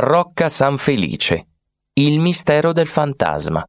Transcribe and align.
Rocca 0.00 0.48
San 0.48 0.78
Felice, 0.78 1.48
il 1.94 2.20
mistero 2.20 2.72
del 2.72 2.86
fantasma. 2.86 3.64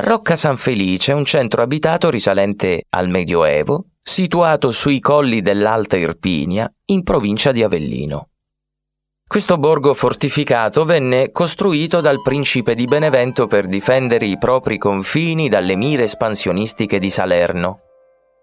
Rocca 0.00 0.34
San 0.34 0.56
Felice 0.56 1.12
è 1.12 1.14
un 1.14 1.24
centro 1.24 1.62
abitato 1.62 2.10
risalente 2.10 2.82
al 2.88 3.08
Medioevo, 3.08 3.90
situato 4.02 4.72
sui 4.72 4.98
colli 4.98 5.40
dell'Alta 5.40 5.96
Irpinia, 5.96 6.68
in 6.86 7.04
provincia 7.04 7.52
di 7.52 7.62
Avellino. 7.62 8.30
Questo 9.24 9.56
borgo 9.56 9.94
fortificato 9.94 10.84
venne 10.84 11.30
costruito 11.30 12.00
dal 12.00 12.20
principe 12.20 12.74
di 12.74 12.86
Benevento 12.86 13.46
per 13.46 13.68
difendere 13.68 14.26
i 14.26 14.36
propri 14.36 14.78
confini 14.78 15.48
dalle 15.48 15.76
mire 15.76 16.02
espansionistiche 16.02 16.98
di 16.98 17.08
Salerno. 17.08 17.82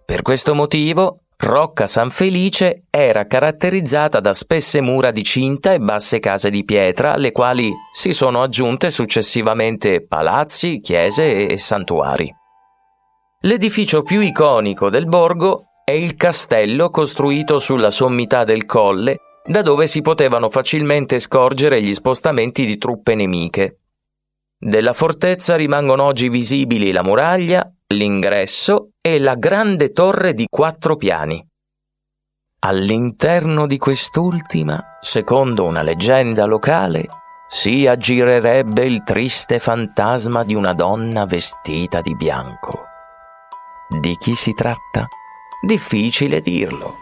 Per 0.06 0.22
questo 0.22 0.56
motivo, 0.56 1.23
Rocca 1.46 1.88
San 1.88 2.10
Felice 2.10 2.84
era 2.90 3.28
caratterizzata 3.28 4.22
da 4.22 4.32
spesse 4.32 4.80
mura 4.80 5.12
di 5.12 5.24
cinta 5.24 5.74
e 5.74 5.80
basse 5.80 6.20
case 6.20 6.50
di 6.50 6.64
pietra, 6.64 7.12
alle 7.12 7.34
quali 7.34 7.70
si 7.92 8.14
sono 8.14 8.42
aggiunte 8.42 8.90
successivamente 8.90 10.06
palazzi, 10.06 10.80
chiese 10.80 11.48
e 11.48 11.58
santuari. 11.58 12.34
L'edificio 13.42 14.04
più 14.04 14.22
iconico 14.22 14.90
del 14.90 15.06
borgo 15.06 15.66
è 15.84 15.92
il 15.92 16.16
castello 16.16 16.90
costruito 16.90 17.60
sulla 17.60 17.90
sommità 17.90 18.46
del 18.46 18.64
colle, 18.64 19.18
da 19.46 19.62
dove 19.62 19.86
si 19.86 20.00
potevano 20.00 20.50
facilmente 20.50 21.20
scorgere 21.20 21.82
gli 21.82 21.94
spostamenti 21.94 22.66
di 22.66 22.78
truppe 22.78 23.16
nemiche. 23.16 23.80
Della 24.58 24.94
fortezza 24.94 25.58
rimangono 25.58 26.04
oggi 26.04 26.30
visibili 26.30 26.94
la 26.94 27.04
muraglia, 27.04 27.70
l'ingresso 27.94 28.92
e 29.02 29.20
la 29.20 29.36
grande 29.36 29.92
torre 29.92 30.34
di 30.34 30.46
quattro 30.50 30.96
piani. 30.96 31.46
All'interno 32.66 33.68
di 33.68 33.78
quest'ultima, 33.78 34.98
secondo 35.02 35.66
una 35.66 35.82
leggenda 35.82 36.46
locale, 36.46 37.08
si 37.50 37.86
aggirerebbe 37.88 38.84
il 38.84 39.04
triste 39.04 39.60
fantasma 39.60 40.44
di 40.44 40.56
una 40.56 40.74
donna 40.74 41.26
vestita 41.26 42.02
di 42.02 42.16
bianco. 42.16 42.86
Di 43.88 44.16
chi 44.18 44.34
si 44.34 44.54
tratta? 44.54 45.08
Difficile 45.62 46.42
dirlo, 46.42 46.98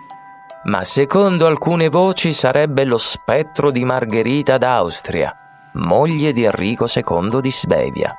ma 0.64 0.84
secondo 0.84 1.48
alcune 1.48 1.90
voci 1.90 2.34
sarebbe 2.34 2.84
lo 2.84 2.98
spettro 2.98 3.72
di 3.72 3.84
Margherita 3.86 4.58
d'Austria, 4.58 5.34
moglie 5.74 6.34
di 6.34 6.44
Enrico 6.44 6.86
II 6.86 7.40
di 7.40 7.52
Svevia. 7.52 8.16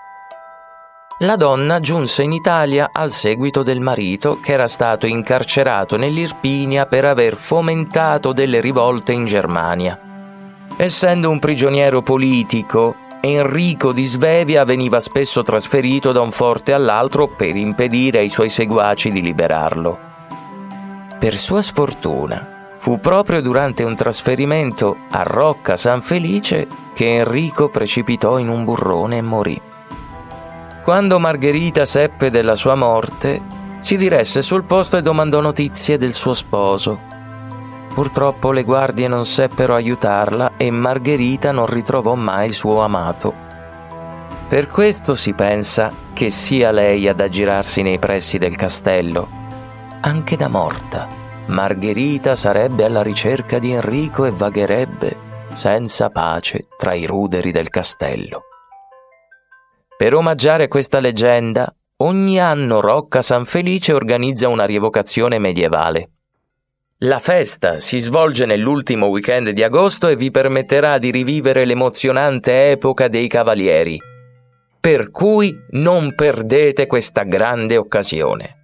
La 1.22 1.36
donna 1.36 1.78
giunse 1.78 2.24
in 2.24 2.32
Italia 2.32 2.90
al 2.92 3.12
seguito 3.12 3.62
del 3.62 3.78
marito 3.78 4.40
che 4.40 4.54
era 4.54 4.66
stato 4.66 5.06
incarcerato 5.06 5.96
nell'Irpinia 5.96 6.86
per 6.86 7.04
aver 7.04 7.36
fomentato 7.36 8.32
delle 8.32 8.60
rivolte 8.60 9.12
in 9.12 9.26
Germania. 9.26 9.96
Essendo 10.76 11.30
un 11.30 11.38
prigioniero 11.38 12.02
politico, 12.02 12.96
Enrico 13.20 13.92
di 13.92 14.02
Svevia 14.02 14.64
veniva 14.64 14.98
spesso 14.98 15.44
trasferito 15.44 16.10
da 16.10 16.20
un 16.20 16.32
forte 16.32 16.72
all'altro 16.72 17.28
per 17.28 17.54
impedire 17.54 18.18
ai 18.18 18.28
suoi 18.28 18.48
seguaci 18.48 19.12
di 19.12 19.22
liberarlo. 19.22 19.96
Per 21.20 21.34
sua 21.34 21.62
sfortuna, 21.62 22.72
fu 22.78 22.98
proprio 22.98 23.40
durante 23.40 23.84
un 23.84 23.94
trasferimento 23.94 24.96
a 25.10 25.22
Rocca 25.22 25.76
San 25.76 26.02
Felice 26.02 26.66
che 26.92 27.18
Enrico 27.18 27.68
precipitò 27.68 28.38
in 28.38 28.48
un 28.48 28.64
burrone 28.64 29.18
e 29.18 29.22
morì. 29.22 29.70
Quando 30.82 31.20
Margherita 31.20 31.84
seppe 31.84 32.28
della 32.28 32.56
sua 32.56 32.74
morte, 32.74 33.40
si 33.78 33.96
diresse 33.96 34.42
sul 34.42 34.64
posto 34.64 34.96
e 34.96 35.02
domandò 35.02 35.40
notizie 35.40 35.96
del 35.96 36.12
suo 36.12 36.34
sposo. 36.34 36.98
Purtroppo 37.94 38.50
le 38.50 38.64
guardie 38.64 39.06
non 39.06 39.24
seppero 39.24 39.76
aiutarla 39.76 40.52
e 40.56 40.72
Margherita 40.72 41.52
non 41.52 41.66
ritrovò 41.66 42.16
mai 42.16 42.48
il 42.48 42.52
suo 42.52 42.82
amato. 42.82 43.32
Per 44.48 44.66
questo 44.66 45.14
si 45.14 45.34
pensa 45.34 45.88
che 46.12 46.30
sia 46.30 46.72
lei 46.72 47.06
ad 47.06 47.20
aggirarsi 47.20 47.82
nei 47.82 48.00
pressi 48.00 48.38
del 48.38 48.56
castello. 48.56 49.28
Anche 50.00 50.36
da 50.36 50.48
morta, 50.48 51.06
Margherita 51.46 52.34
sarebbe 52.34 52.84
alla 52.84 53.02
ricerca 53.02 53.60
di 53.60 53.70
Enrico 53.70 54.24
e 54.24 54.32
vagherebbe 54.32 55.30
senza 55.52 56.10
pace 56.10 56.66
tra 56.76 56.92
i 56.92 57.06
ruderi 57.06 57.52
del 57.52 57.68
castello. 57.68 58.46
Per 60.02 60.14
omaggiare 60.14 60.66
questa 60.66 60.98
leggenda, 60.98 61.72
ogni 61.98 62.40
anno 62.40 62.80
Rocca 62.80 63.22
San 63.22 63.44
Felice 63.44 63.92
organizza 63.92 64.48
una 64.48 64.64
rievocazione 64.64 65.38
medievale. 65.38 66.10
La 67.02 67.20
festa 67.20 67.78
si 67.78 67.98
svolge 67.98 68.44
nell'ultimo 68.44 69.06
weekend 69.06 69.50
di 69.50 69.62
agosto 69.62 70.08
e 70.08 70.16
vi 70.16 70.32
permetterà 70.32 70.98
di 70.98 71.12
rivivere 71.12 71.64
l'emozionante 71.64 72.70
epoca 72.72 73.06
dei 73.06 73.28
Cavalieri. 73.28 73.96
Per 74.80 75.12
cui 75.12 75.54
non 75.70 76.16
perdete 76.16 76.88
questa 76.88 77.22
grande 77.22 77.76
occasione. 77.76 78.61